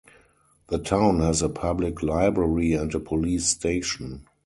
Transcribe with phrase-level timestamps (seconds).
[0.69, 4.25] The town has a public library and a police station.